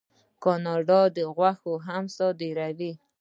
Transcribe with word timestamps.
کاناډا 0.43 1.01
غوښه 1.35 1.73
هم 1.87 2.05
صادروي. 2.17 2.91